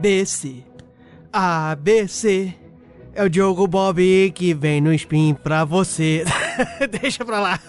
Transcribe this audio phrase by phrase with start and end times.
[0.00, 0.64] ABC.
[1.30, 2.54] ABC.
[3.12, 6.24] É o Diogo Bob que vem no spin pra você.
[7.02, 7.60] Deixa pra lá.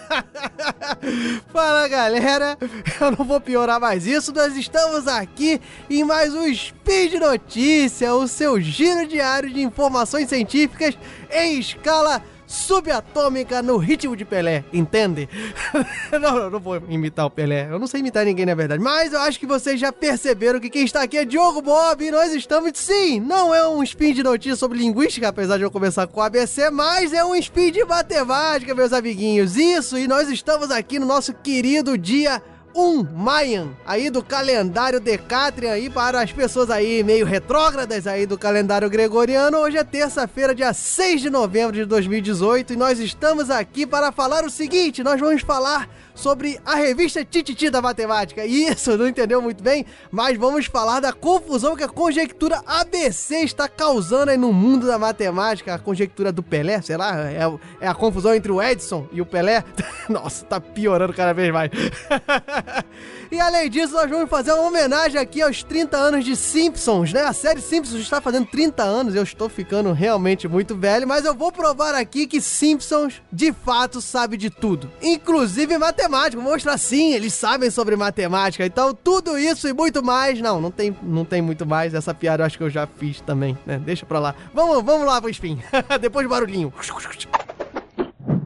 [1.52, 2.56] Fala galera,
[2.98, 4.32] eu não vou piorar mais isso.
[4.32, 5.60] Nós estamos aqui
[5.90, 10.96] em mais um Spin de Notícia, o seu giro diário de informações científicas
[11.30, 15.26] em escala subatômica no ritmo de Pelé, entende?
[16.20, 19.14] não, eu não vou imitar o Pelé, eu não sei imitar ninguém na verdade, mas
[19.14, 22.34] eu acho que vocês já perceberam que quem está aqui é Diogo Bob e nós
[22.34, 26.20] estamos, sim, não é um spin de notícias sobre linguística, apesar de eu começar com
[26.20, 31.06] ABC, mas é um spin de matemática, meus amiguinhos, isso, e nós estamos aqui no
[31.06, 32.42] nosso querido dia
[32.74, 38.38] um Mayan aí do calendário Decatrian aí para as pessoas aí meio retrógradas aí do
[38.38, 39.58] calendário gregoriano.
[39.58, 44.44] Hoje é terça-feira, dia 6 de novembro de 2018 e nós estamos aqui para falar
[44.44, 48.44] o seguinte, nós vamos falar sobre a revista Tititi da Matemática.
[48.44, 53.68] Isso, não entendeu muito bem, mas vamos falar da confusão que a conjectura ABC está
[53.68, 55.74] causando aí no mundo da matemática.
[55.74, 57.40] A conjectura do Pelé, sei lá, é,
[57.80, 59.64] é a confusão entre o Edson e o Pelé.
[60.08, 61.70] Nossa, tá piorando cada vez mais.
[63.32, 67.22] E além disso, nós vamos fazer uma homenagem aqui aos 30 anos de Simpsons, né?
[67.22, 71.34] A série Simpsons está fazendo 30 anos, eu estou ficando realmente muito velho, mas eu
[71.34, 76.42] vou provar aqui que Simpsons de fato sabe de tudo, inclusive matemática.
[76.42, 78.66] Vou mostrar sim, eles sabem sobre matemática.
[78.66, 80.38] Então, tudo isso e muito mais.
[80.38, 81.94] Não, não tem, não tem muito mais.
[81.94, 83.78] Essa piada eu acho que eu já fiz também, né?
[83.78, 84.34] Deixa pra lá.
[84.52, 85.58] Vamos, vamos lá pro spin.
[85.98, 86.70] Depois do barulhinho.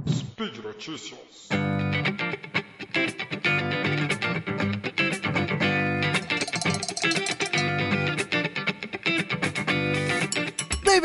[0.09, 1.27] Speed Notícias.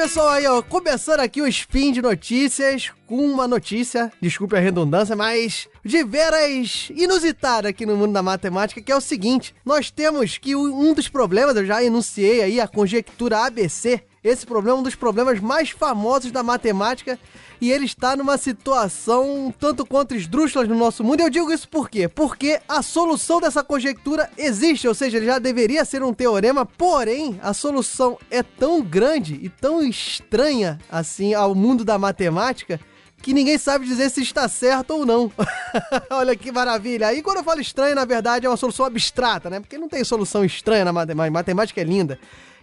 [0.02, 5.16] Pessoal, aí, ó, começando aqui o spin de notícias com uma notícia, desculpe a redundância,
[5.16, 10.39] mas de veras inusitada aqui no mundo da matemática, que é o seguinte: nós temos
[10.39, 14.83] que um dos problemas, eu já enunciei aí a conjectura ABC, esse problema é um
[14.83, 17.17] dos problemas mais famosos da matemática
[17.59, 21.21] e ele está numa situação tanto quanto esdrúxulas no nosso mundo.
[21.21, 22.07] E eu digo isso por quê?
[22.07, 27.39] Porque a solução dessa conjectura existe, ou seja, ele já deveria ser um teorema, porém
[27.41, 32.79] a solução é tão grande e tão estranha assim ao mundo da matemática
[33.23, 35.31] que ninguém sabe dizer se está certo ou não.
[36.11, 37.07] Olha que maravilha.
[37.07, 39.59] Aí quando eu falo estranho, na verdade é uma solução abstrata, né?
[39.59, 41.31] Porque não tem solução estranha na matemática.
[41.31, 42.19] Matemática é linda.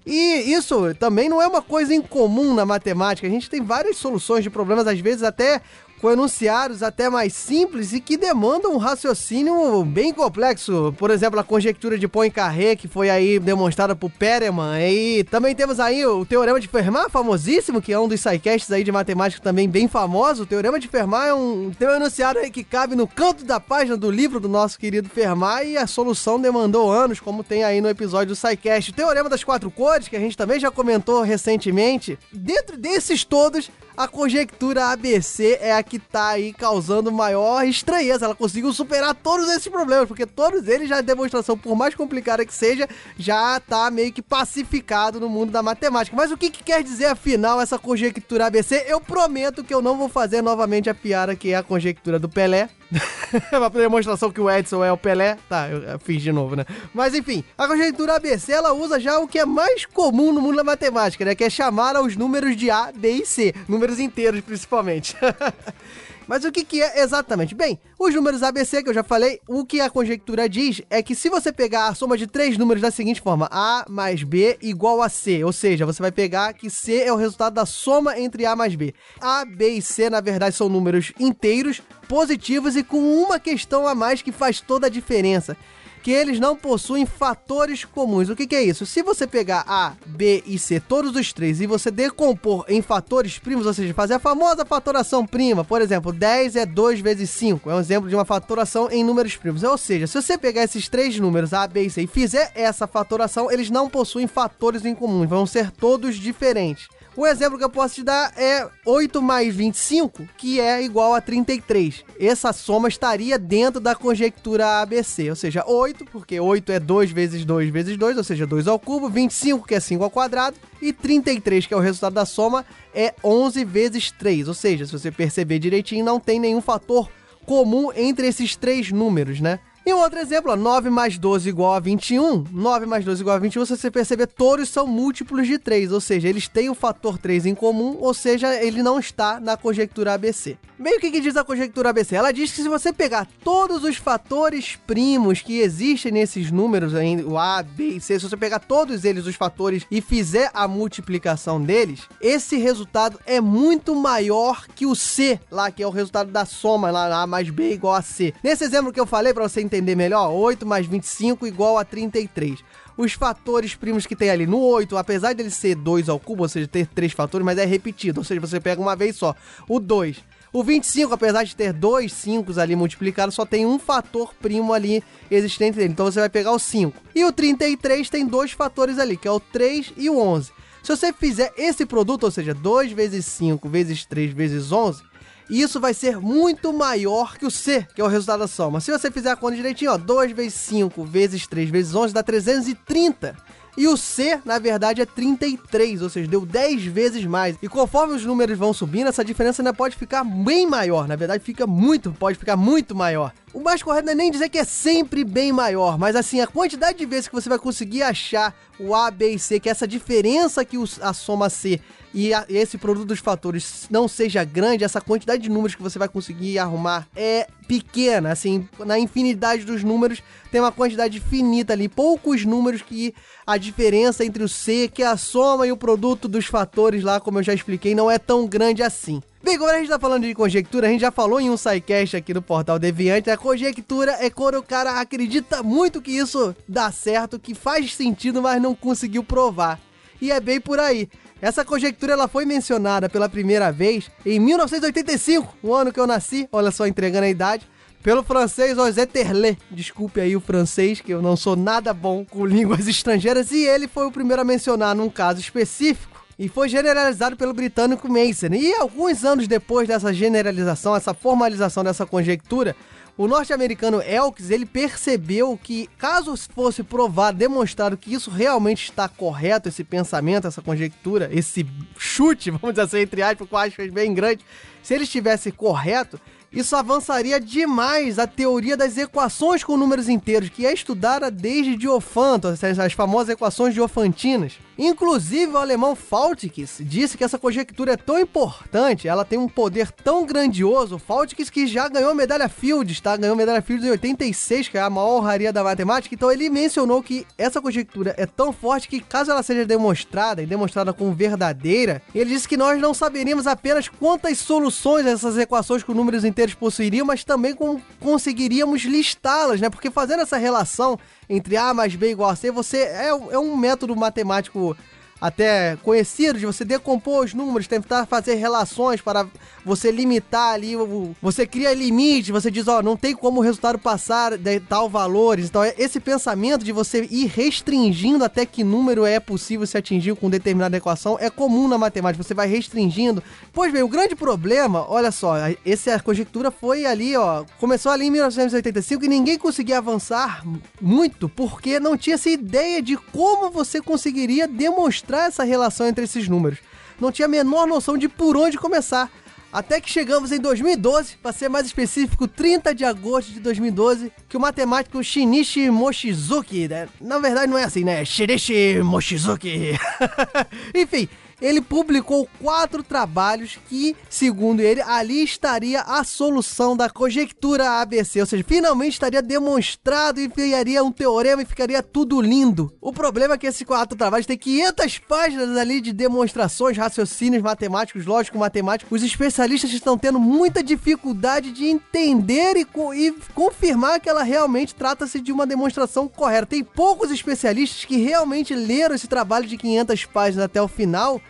[0.06, 3.26] E isso também não é uma coisa incomum na matemática.
[3.26, 5.60] A gente tem várias soluções de problemas, às vezes até
[6.00, 10.94] com enunciados até mais simples e que demandam um raciocínio bem complexo.
[10.96, 14.80] Por exemplo, a conjectura de Poincaré, que foi aí demonstrada por Pereman.
[14.80, 18.84] E também temos aí o Teorema de Fermat, famosíssimo, que é um dos sidecasts aí
[18.84, 20.44] de matemática também bem famoso.
[20.44, 23.58] O Teorema de Fermat é um, tem um enunciado aí que cabe no canto da
[23.58, 27.80] página do livro do nosso querido Fermat e a solução demandou anos, como tem aí
[27.80, 28.90] no episódio do SciCast.
[28.90, 32.18] O Teorema das Quatro Cores, que a gente também já comentou recentemente.
[32.32, 38.26] Dentro desses todos, a conjectura ABC é a que tá aí causando maior estranheza.
[38.26, 42.46] Ela conseguiu superar todos esses problemas, porque todos eles já a demonstração, por mais complicada
[42.46, 42.88] que seja,
[43.18, 46.16] já tá meio que pacificado no mundo da matemática.
[46.16, 48.84] Mas o que, que quer dizer afinal essa conjectura ABC?
[48.86, 52.28] Eu prometo que eu não vou fazer novamente a piada que é a conjectura do
[52.28, 52.70] Pelé,
[53.52, 55.36] uma demonstração que o Edson é o Pelé.
[55.48, 56.64] Tá, eu fiz de novo, né?
[56.94, 60.56] Mas enfim, a conjectura ABC ela usa já o que é mais comum no mundo
[60.56, 61.34] da matemática, né?
[61.34, 63.54] Que é chamar aos números de A, B e C.
[63.68, 65.16] Números inteiros, principalmente.
[66.28, 67.54] Mas o que, que é exatamente?
[67.54, 71.14] Bem, os números ABC que eu já falei, o que a conjectura diz é que
[71.14, 75.00] se você pegar a soma de três números da seguinte forma, A mais B igual
[75.00, 78.44] a C, ou seja, você vai pegar que C é o resultado da soma entre
[78.44, 78.94] A mais B.
[79.18, 83.94] A, B e C, na verdade, são números inteiros, positivos e com uma questão a
[83.94, 85.56] mais que faz toda a diferença
[85.98, 88.28] que eles não possuem fatores comuns.
[88.28, 88.86] O que, que, é isso?
[88.86, 93.38] Se você pegar A, B e C, todos os três, e você decompor em fatores
[93.38, 97.70] primos, ou seja, fazer a famosa fatoração prima, por exemplo, 10 é 2 vezes 5,
[97.70, 99.62] é um exemplo de uma fatoração em números primos.
[99.62, 102.86] Ou seja, se você pegar esses três números, A, B e C, e fizer essa
[102.86, 106.88] fatoração, eles não possuem fatores em comum, vão ser todos diferentes.
[107.18, 111.20] O exemplo que eu posso te dar é 8 mais 25, que é igual a
[111.20, 112.04] 33.
[112.16, 117.44] Essa soma estaria dentro da conjectura ABC, ou seja, 8, porque 8 é 2 vezes
[117.44, 120.92] 2 vezes 2, ou seja, 2 ao cubo, 25, que é 5 ao quadrado, e
[120.92, 124.46] 33, que é o resultado da soma, é 11 vezes 3.
[124.46, 127.10] Ou seja, se você perceber direitinho, não tem nenhum fator
[127.44, 129.58] comum entre esses três números, né?
[129.88, 132.44] E um outro exemplo, ó, 9 mais 12 igual a 21.
[132.52, 135.98] 9 mais 12 igual a 21, se você perceber, todos são múltiplos de 3, ou
[135.98, 140.12] seja, eles têm o fator 3 em comum, ou seja, ele não está na conjectura
[140.12, 140.58] ABC.
[140.78, 142.14] Bem, o que, que diz a conjectura ABC?
[142.14, 146.92] Ela diz que se você pegar todos os fatores primos que existem nesses números,
[147.26, 150.68] o A, B e C, se você pegar todos eles, os fatores, e fizer a
[150.68, 156.30] multiplicação deles, esse resultado é muito maior que o C, lá, que é o resultado
[156.30, 158.32] da soma, lá, A mais B igual a C.
[158.40, 162.62] Nesse exemplo que eu falei, para você entender melhor, 8 mais 25 igual a 33
[162.98, 166.48] os fatores primos que tem ali no 8, apesar dele ser 2 ao cubo, ou
[166.48, 169.36] seja, ter três fatores, mas é repetido, ou seja, você pega uma vez só.
[169.68, 170.16] O 2.
[170.52, 175.04] O 25, apesar de ter dois 5 ali multiplicados, só tem um fator primo ali
[175.30, 175.92] existente dele.
[175.92, 176.98] Então você vai pegar o 5.
[177.14, 180.50] E o 33 tem dois fatores ali, que é o 3 e o 11.
[180.82, 185.02] Se você fizer esse produto, ou seja, 2 vezes 5 vezes 3 vezes 11,
[185.48, 188.80] isso vai ser muito maior que o C, que é o resultado da soma.
[188.80, 192.22] Se você fizer a conta direitinho, ó, 2 vezes 5 vezes 3 vezes 11 dá
[192.22, 193.36] 330.
[193.76, 197.56] E o C, na verdade, é 33, ou seja, deu 10 vezes mais.
[197.62, 201.06] E conforme os números vão subindo, essa diferença ainda pode ficar bem maior.
[201.06, 203.32] Na verdade, fica muito, pode ficar muito maior.
[203.52, 206.46] O mais correto não é nem dizer que é sempre bem maior, mas assim, a
[206.46, 209.88] quantidade de vezes que você vai conseguir achar o A, B e C, que essa
[209.88, 211.80] diferença que a soma C
[212.12, 215.98] e a, esse produto dos fatores não seja grande, essa quantidade de números que você
[215.98, 221.88] vai conseguir arrumar é pequena, assim, na infinidade dos números tem uma quantidade finita ali,
[221.88, 223.14] poucos números que
[223.46, 227.20] a diferença entre o C, que é a soma e o produto dos fatores lá,
[227.20, 229.22] como eu já expliquei, não é tão grande assim.
[229.48, 232.14] Bem, agora a gente tá falando de conjectura, a gente já falou em um sidecast
[232.14, 236.92] aqui no Portal Deviante, a conjectura é quando o cara acredita muito que isso dá
[236.92, 239.80] certo, que faz sentido, mas não conseguiu provar.
[240.20, 241.08] E é bem por aí.
[241.40, 246.46] Essa conjectura ela foi mencionada pela primeira vez em 1985, o ano que eu nasci,
[246.52, 247.66] olha só, entregando a idade,
[248.02, 249.58] pelo francês José Terlet.
[249.70, 253.88] Desculpe aí o francês, que eu não sou nada bom com línguas estrangeiras, e ele
[253.88, 258.54] foi o primeiro a mencionar num caso específico e foi generalizado pelo britânico Mason.
[258.54, 262.76] E alguns anos depois dessa generalização, essa formalização dessa conjectura,
[263.16, 269.68] o norte-americano Elks, ele percebeu que caso fosse provado, demonstrado que isso realmente está correto,
[269.68, 274.44] esse pensamento, essa conjectura, esse chute, vamos dizer assim, entre aspas, eu acho bem grande,
[274.80, 276.20] se ele estivesse correto,
[276.52, 282.46] isso avançaria demais a teoria das equações com números inteiros, que é estudada desde Diofanto,
[282.46, 284.54] as famosas equações diofantinas.
[284.78, 289.90] Inclusive, o alemão Faltix disse que essa conjectura é tão importante, ela tem um poder
[289.90, 293.16] tão grandioso, Faltix que já ganhou medalha Fields, tá?
[293.16, 297.02] Ganhou medalha Fields em 86, que é a maior honraria da matemática, então ele mencionou
[297.02, 302.00] que essa conjectura é tão forte que caso ela seja demonstrada e demonstrada como verdadeira,
[302.14, 307.04] ele disse que nós não saberíamos apenas quantas soluções essas equações com números inteiros possuiriam,
[307.04, 309.68] mas também com, conseguiríamos listá-las, né?
[309.68, 310.96] Porque fazendo essa relação
[311.28, 314.76] entre A mais B igual a C, você é, é um método matemático
[315.20, 319.26] até conhecido de você decompor os números, tentar fazer relações para
[319.68, 320.72] você limitar ali,
[321.20, 324.88] você cria limite, você diz, ó, oh, não tem como o resultado passar de tal
[324.88, 325.46] valores.
[325.46, 330.16] Então, é esse pensamento de você ir restringindo até que número é possível se atingir
[330.16, 332.24] com determinada equação é comum na matemática.
[332.24, 333.22] Você vai restringindo.
[333.52, 335.34] Pois bem, o grande problema, olha só,
[335.64, 340.42] essa conjectura foi ali, ó, começou ali em 1985 e ninguém conseguia avançar
[340.80, 346.26] muito porque não tinha essa ideia de como você conseguiria demonstrar essa relação entre esses
[346.26, 346.58] números.
[346.98, 349.10] Não tinha a menor noção de por onde começar.
[349.52, 354.36] Até que chegamos em 2012, para ser mais específico, 30 de agosto de 2012, que
[354.36, 356.86] o matemático Shinichi Mochizuki, né?
[357.00, 358.04] na verdade não é assim, né?
[358.04, 359.72] Shinichi Mochizuki.
[360.74, 361.08] Enfim,
[361.40, 368.26] ele publicou quatro trabalhos que, segundo ele, ali estaria a solução da conjectura ABC, ou
[368.26, 372.72] seja, finalmente estaria demonstrado e enviaria um teorema e ficaria tudo lindo.
[372.80, 378.06] O problema é que esses quatro trabalhos têm 500 páginas ali de demonstrações, raciocínios matemáticos,
[378.06, 378.90] lógico-matemáticos.
[378.90, 384.74] Os especialistas estão tendo muita dificuldade de entender e, co e confirmar que ela realmente
[384.74, 386.46] trata-se de uma demonstração correta.
[386.46, 391.20] Tem poucos especialistas que realmente leram esse trabalho de 500 páginas até o final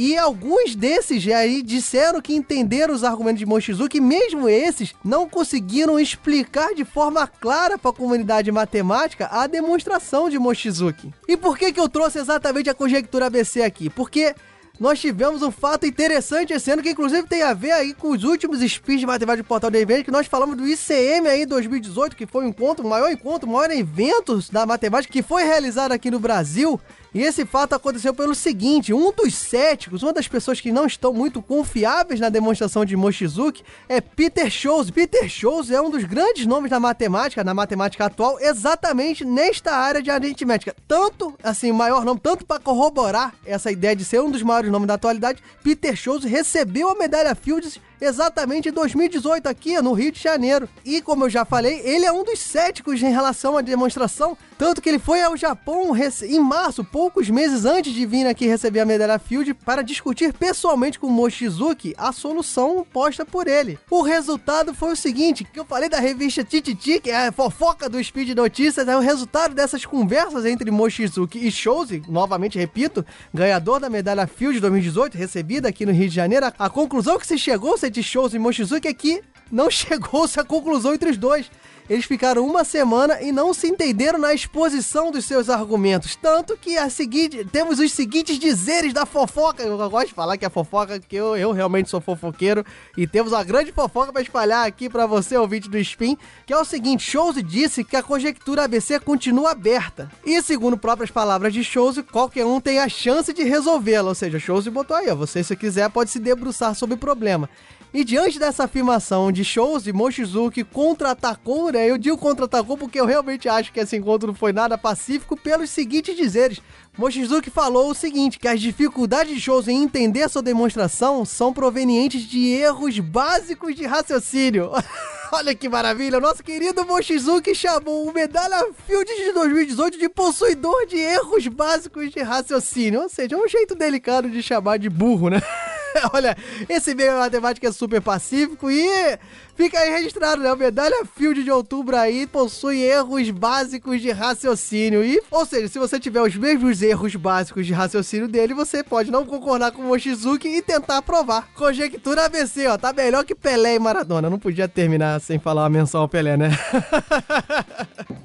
[0.00, 5.98] e alguns desses aí disseram que entenderam os argumentos de Mochizuki, mesmo esses não conseguiram
[5.98, 11.12] explicar de forma clara para a comunidade matemática a demonstração de Mochizuki.
[11.26, 13.90] E por que que eu trouxe exatamente a conjectura ABC aqui?
[13.90, 14.36] Porque
[14.78, 18.22] nós tivemos um fato interessante esse ano, que inclusive tem a ver aí com os
[18.22, 22.14] últimos spins de matemática do Portal de Evento, que nós falamos do ICM aí 2018,
[22.14, 25.90] que foi um encontro, o maior encontro, o maior evento da matemática que foi realizado
[25.90, 26.80] aqui no Brasil.
[27.14, 31.12] E esse fato aconteceu pelo seguinte: um dos céticos, uma das pessoas que não estão
[31.12, 34.90] muito confiáveis na demonstração de Mochizuki é Peter Scholes.
[34.90, 40.02] Peter Scholes é um dos grandes nomes da matemática, na matemática atual, exatamente nesta área
[40.02, 40.76] de aritmética.
[40.86, 44.88] Tanto, assim, maior nome, tanto para corroborar essa ideia de ser um dos maiores nomes
[44.88, 50.20] da atualidade, Peter Scholes recebeu a medalha Fields exatamente em 2018 aqui no Rio de
[50.20, 50.68] Janeiro.
[50.84, 54.80] E como eu já falei, ele é um dos céticos em relação à demonstração, tanto
[54.80, 58.84] que ele foi ao Japão em março, poucos meses antes de vir aqui receber a
[58.84, 63.78] medalha Field, para discutir pessoalmente com Mochizuki a solução posta por ele.
[63.90, 67.88] O resultado foi o seguinte, que eu falei da revista Tititi, que é a fofoca
[67.88, 73.80] do Speed Notícias, é o resultado dessas conversas entre Mochizuki e Shouse, novamente repito, ganhador
[73.80, 76.52] da medalha Field 2018, recebida aqui no Rio de Janeiro.
[76.58, 80.94] A conclusão que se chegou, de shows em Mochizuki é que não chegou-se a conclusão
[80.94, 81.50] entre os dois.
[81.88, 86.14] Eles ficaram uma semana e não se entenderam na exposição dos seus argumentos.
[86.16, 89.62] Tanto que a seguinte, temos os seguintes dizeres da fofoca.
[89.62, 92.64] Eu gosto de falar que é fofoca, que eu, eu realmente sou fofoqueiro.
[92.96, 96.58] E temos uma grande fofoca para espalhar aqui para você, ouvinte do Spin, que é
[96.58, 100.10] o seguinte: Shows disse que a conjectura ABC continua aberta.
[100.26, 104.10] E segundo próprias palavras de Shows, qualquer um tem a chance de resolvê-la.
[104.10, 107.48] Ou seja, Shows botou aí, ó, você se quiser pode se debruçar sobre o problema.
[107.92, 111.88] E diante dessa afirmação de shows de Mochizuki contra-atacou, né?
[111.88, 115.70] Eu digo contra-atacou porque eu realmente acho que esse encontro não foi nada pacífico pelos
[115.70, 116.60] seguintes dizeres.
[116.96, 122.22] Mochizuki falou o seguinte, que as dificuldades de shows em entender sua demonstração são provenientes
[122.22, 124.70] de erros básicos de raciocínio.
[125.30, 130.96] Olha que maravilha, nosso querido Mochizuki chamou o Medalha Field de 2018 de possuidor de
[130.96, 133.02] erros básicos de raciocínio.
[133.02, 135.40] Ou seja, é um jeito delicado de chamar de burro, né?
[136.12, 136.36] Olha,
[136.68, 139.18] esse meio matemática é super pacífico e
[139.54, 140.52] fica aí registrado, né?
[140.52, 145.04] O Medalha Field de outubro aí possui erros básicos de raciocínio.
[145.04, 149.10] E, ou seja, se você tiver os mesmos erros básicos de raciocínio dele, você pode
[149.10, 151.48] não concordar com o Mochizuki e tentar provar.
[151.54, 154.30] Conjectura ABC, ó, tá melhor que Pelé e Maradona.
[154.30, 156.50] Não podia terminar sem falar uma menção ao Pelé, né?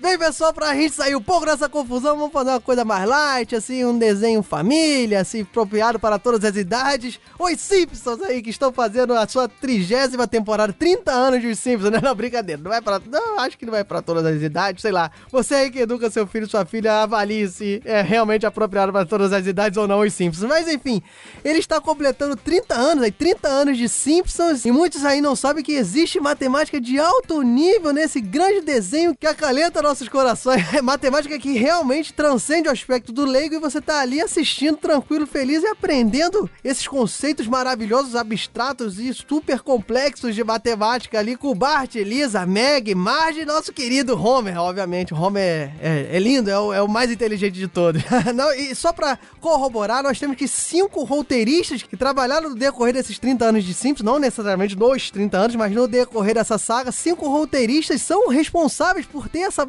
[0.00, 3.54] Bem, pessoal, pra gente sair um pouco dessa confusão, vamos fazer uma coisa mais light,
[3.54, 7.20] assim, um desenho família, assim, apropriado para todas as idades.
[7.38, 12.00] Os Simpsons aí, que estão fazendo a sua trigésima temporada, 30 anos de Simpsons, né?
[12.02, 12.98] Não, brincadeira, não vai pra...
[12.98, 15.10] Não, acho que não vai pra todas as idades, sei lá.
[15.30, 19.34] Você aí que educa seu filho, sua filha, avalie se é realmente apropriado para todas
[19.34, 20.48] as idades ou não Os Simpsons.
[20.48, 21.02] Mas, enfim,
[21.44, 25.62] ele está completando 30 anos, aí, 30 anos de Simpsons, e muitos aí não sabem
[25.62, 30.62] que existe matemática de alto nível nesse grande desenho que acalenta nossos corações.
[30.72, 35.26] É matemática que realmente transcende o aspecto do leigo e você tá ali assistindo tranquilo,
[35.26, 41.96] feliz e aprendendo esses conceitos maravilhosos, abstratos e super complexos de matemática ali com Bart,
[41.96, 44.58] Lisa, Meg, Marge e nosso querido Homer.
[44.58, 48.02] Obviamente, o Homer é, é, é lindo, é o, é o, mais inteligente de todos.
[48.34, 53.18] Não, e só pra corroborar, nós temos que cinco roteiristas que trabalharam no decorrer desses
[53.18, 57.28] 30 anos de Simpsons, não necessariamente nos 30 anos, mas no decorrer dessa saga, cinco
[57.28, 59.64] roteiristas são responsáveis por ter essa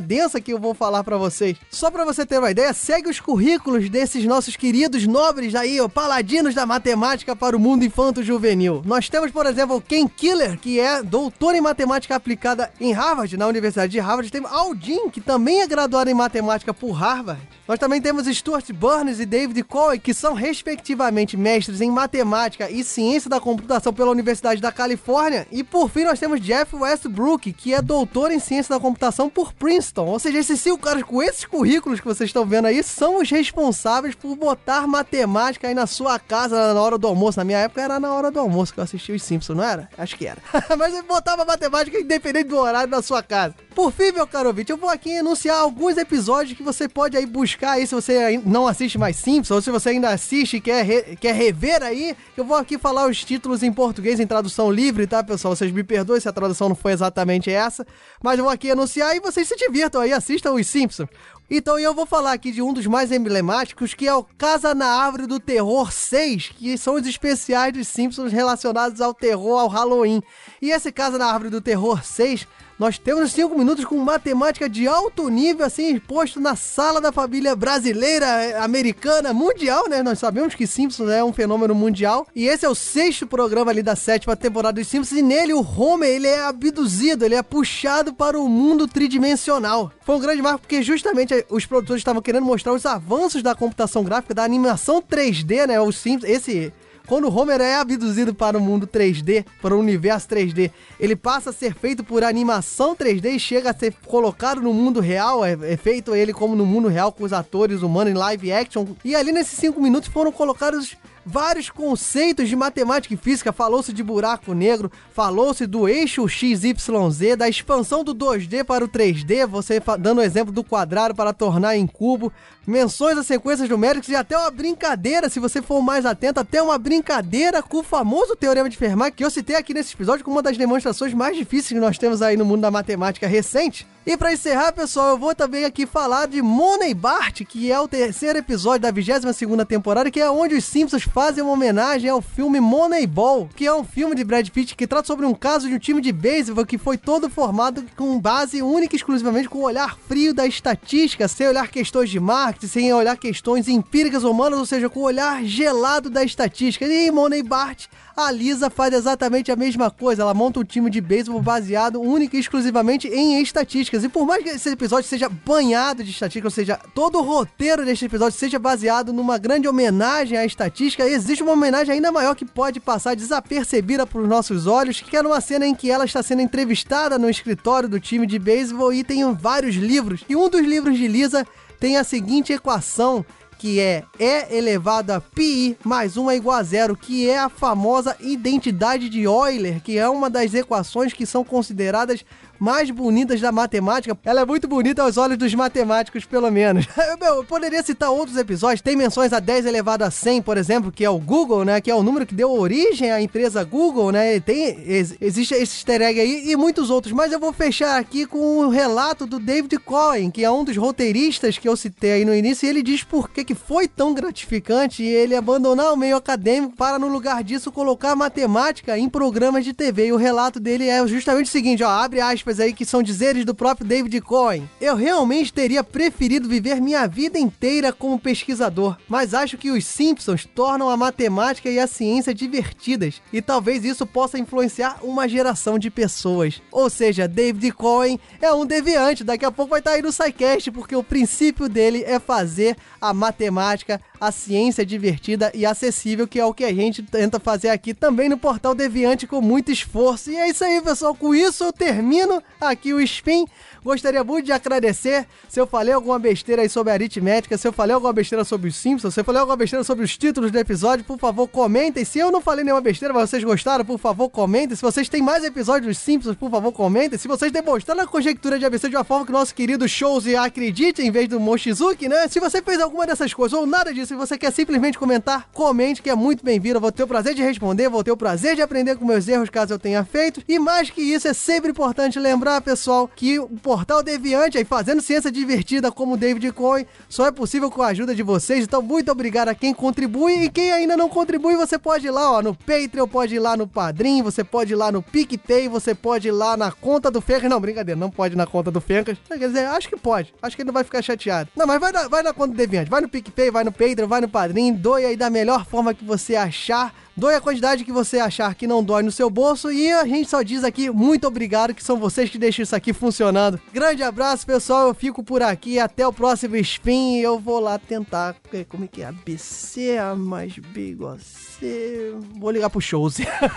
[0.00, 1.56] densa que eu vou falar para vocês.
[1.70, 5.88] Só para você ter uma ideia, segue os currículos desses nossos queridos nobres aí, ó,
[5.88, 8.82] paladinos da matemática para o mundo infanto-juvenil.
[8.84, 13.46] Nós temos, por exemplo, Ken Killer, que é doutor em matemática aplicada em Harvard, na
[13.46, 14.30] Universidade de Harvard.
[14.30, 17.40] Temos Aldin, que também é graduado em matemática por Harvard.
[17.66, 22.82] Nós também temos Stuart Burns e David Coe, que são respectivamente mestres em matemática e
[22.82, 25.46] ciência da computação pela Universidade da Califórnia.
[25.52, 29.52] E por fim nós temos Jeff Westbrook, que é doutor em ciência da computação por
[29.52, 30.04] Princeton.
[30.04, 33.30] Ou seja, esses cinco caras com esses currículos que vocês estão vendo aí são os
[33.30, 37.38] responsáveis por botar matemática aí na sua casa na hora do almoço.
[37.38, 39.88] Na minha época era na hora do almoço que eu assistia os Simpsons, não era?
[39.96, 40.42] Acho que era.
[40.76, 43.54] Mas ele botava matemática independente do horário da sua casa.
[43.76, 47.24] Por fim, meu caro ouvinte, eu vou aqui anunciar alguns episódios que você pode aí
[47.24, 50.84] buscar aí se você não assiste mais Simpsons ou se você ainda assiste e quer,
[50.84, 52.16] re quer rever aí.
[52.36, 55.54] Eu vou aqui falar os títulos em português em tradução livre, tá, pessoal?
[55.54, 57.86] Vocês me perdoem se a tradução não foi exatamente essa,
[58.20, 61.08] mas eu vou aqui anunciar e vocês se divirtam aí, assistam os Simpsons.
[61.50, 64.84] Então eu vou falar aqui de um dos mais emblemáticos, que é o Casa na
[64.84, 70.22] Árvore do Terror 6, que são os especiais dos Simpsons relacionados ao terror, ao Halloween.
[70.60, 72.46] E esse Casa na Árvore do Terror 6
[72.78, 77.56] nós temos 5 minutos com matemática de alto nível, assim, exposto na sala da família
[77.56, 80.00] brasileira, eh, americana, mundial, né?
[80.00, 82.28] Nós sabemos que Simpsons é um fenômeno mundial.
[82.36, 85.18] E esse é o sexto programa ali da sétima temporada dos Simpsons.
[85.18, 89.90] E nele o Homer, ele é abduzido, ele é puxado para o mundo tridimensional.
[90.02, 94.04] Foi um grande marco porque justamente os produtores estavam querendo mostrar os avanços da computação
[94.04, 95.80] gráfica, da animação 3D, né?
[95.80, 96.72] Os Simpsons, esse
[97.08, 101.48] quando o Homer é abduzido para o mundo 3D, para o universo 3D, ele passa
[101.48, 105.56] a ser feito por animação 3D e chega a ser colocado no mundo real, é,
[105.62, 108.86] é feito ele como no mundo real com os atores humanos em live action.
[109.02, 113.52] E ali nesses cinco minutos foram colocados vários conceitos de matemática e física.
[113.52, 119.46] Falou-se de buraco negro, falou-se do eixo XYZ, da expansão do 2D para o 3D,
[119.46, 122.32] você dando o exemplo do quadrado para tornar em cubo,
[122.68, 126.76] menções a sequências numéricas e até uma brincadeira, se você for mais atento, até uma
[126.76, 130.42] brincadeira com o famoso Teorema de Fermat, que eu citei aqui nesse episódio como uma
[130.42, 133.86] das demonstrações mais difíceis que nós temos aí no mundo da matemática recente.
[134.08, 137.86] E para encerrar, pessoal, eu vou também aqui falar de Money Bart, que é o
[137.86, 142.22] terceiro episódio da 22 segunda temporada, que é onde os Simpsons fazem uma homenagem ao
[142.22, 145.74] filme Moneyball, que é um filme de Brad Pitt que trata sobre um caso de
[145.74, 149.64] um time de beisebol que foi todo formado com base única e exclusivamente com o
[149.64, 154.66] olhar frio da estatística, sem olhar questões de marketing, sem olhar questões empíricas humanas, ou
[154.66, 156.86] seja, com o olhar gelado da estatística.
[156.86, 157.86] E Money Bart
[158.18, 160.22] a Lisa faz exatamente a mesma coisa.
[160.22, 164.02] Ela monta um time de beisebol baseado única e exclusivamente em estatísticas.
[164.02, 167.84] E por mais que esse episódio seja banhado de estatística, ou seja, todo o roteiro
[167.84, 172.44] deste episódio seja baseado numa grande homenagem à estatística, existe uma homenagem ainda maior que
[172.44, 176.20] pode passar desapercebida para os nossos olhos, que é numa cena em que ela está
[176.20, 180.24] sendo entrevistada no escritório do time de beisebol e tem vários livros.
[180.28, 181.46] E um dos livros de Lisa
[181.78, 183.24] tem a seguinte equação
[183.58, 187.48] que é E elevado a pi mais 1 é igual a zero, que é a
[187.48, 192.24] famosa identidade de Euler, que é uma das equações que são consideradas
[192.58, 194.16] mais bonitas da matemática.
[194.24, 196.86] Ela é muito bonita aos olhos dos matemáticos, pelo menos.
[197.20, 198.80] Eu poderia citar outros episódios.
[198.80, 201.80] Tem menções a 10 elevado a 100, por exemplo, que é o Google, né?
[201.80, 204.40] Que é o número que deu origem à empresa Google, né?
[204.40, 207.12] Tem, ex, existe esse easter egg aí e muitos outros.
[207.12, 210.64] Mas eu vou fechar aqui com o um relato do David Cohen, que é um
[210.64, 212.66] dos roteiristas que eu citei aí no início.
[212.66, 216.98] E ele diz por que, que foi tão gratificante ele abandonar o meio acadêmico para,
[216.98, 220.06] no lugar disso, colocar matemática em programas de TV.
[220.06, 223.02] E o relato dele é justamente o seguinte, ó, abre aspas aspas aí que são
[223.02, 224.68] dizeres do próprio David Cohen.
[224.80, 230.46] Eu realmente teria preferido viver minha vida inteira como pesquisador, mas acho que os Simpsons
[230.54, 235.90] tornam a matemática e a ciência divertidas e talvez isso possa influenciar uma geração de
[235.90, 236.62] pessoas.
[236.72, 240.70] Ou seja, David Cohen é um deviante, daqui a pouco vai estar aí no SciCast
[240.70, 246.44] porque o princípio dele é fazer a matemática, a ciência divertida e acessível, que é
[246.44, 250.30] o que a gente tenta fazer aqui também no Portal Deviante com muito esforço.
[250.30, 251.14] E é isso aí, pessoal.
[251.14, 253.46] Com isso eu termino aqui o Spin.
[253.82, 257.94] Gostaria muito de agradecer se eu falei alguma besteira aí sobre aritmética, se eu falei
[257.94, 261.04] alguma besteira sobre os Simpsons, se eu falei alguma besteira sobre os títulos do episódio,
[261.04, 262.04] por favor, comentem.
[262.04, 264.76] Se eu não falei nenhuma besteira, mas vocês gostaram, por favor, comentem.
[264.76, 267.18] Se vocês têm mais episódios dos Simpsons, por favor, comentem.
[267.18, 270.26] Se vocês demonstraram a conjectura de ABC de uma forma que o nosso querido Shows
[270.34, 272.26] acredite em vez do Mochizuki, né?
[272.28, 276.00] Se você fez alguma dessas coisas ou nada disso, se você quer simplesmente comentar, comente,
[276.00, 276.80] que é muito bem-vindo.
[276.80, 279.50] Vou ter o prazer de responder, vou ter o prazer de aprender com meus erros
[279.50, 280.42] caso eu tenha feito.
[280.48, 285.02] E mais que isso, é sempre importante lembrar, pessoal, que o Portal Deviante aí fazendo
[285.02, 288.64] ciência divertida como o David Cohen só é possível com a ajuda de vocês.
[288.64, 292.32] Então, muito obrigado a quem contribui e quem ainda não contribui, você pode ir lá,
[292.32, 295.94] ó, no Patreon, pode ir lá no Padrim, você pode ir lá no PicPay, você
[295.94, 297.50] pode ir lá na conta do Fencas.
[297.50, 299.18] Não, brincadeira, não pode ir na conta do Fencas.
[299.28, 300.32] Quer dizer, acho que pode.
[300.40, 301.50] Acho que ele não vai ficar chateado.
[301.54, 303.97] Não, mas vai na, vai na conta do Deviante, vai no PicPay, vai no Patreon,
[304.06, 307.90] vai no Padrim, doe aí da melhor forma que você achar Doe a quantidade que
[307.90, 311.26] você achar que não dói no seu bolso e a gente só diz aqui muito
[311.26, 313.60] obrigado, que são vocês que deixam isso aqui funcionando.
[313.72, 314.86] Grande abraço, pessoal.
[314.86, 315.80] Eu fico por aqui.
[315.80, 317.18] Até o próximo spin.
[317.18, 318.36] Eu vou lá tentar.
[318.68, 319.06] Como é que é?
[319.06, 322.14] ABC A mais B igual C.
[322.38, 323.16] Vou ligar pro shows.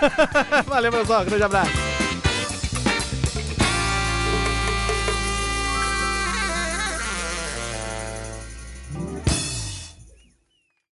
[0.66, 1.24] Valeu, pessoal.
[1.24, 2.11] Grande abraço.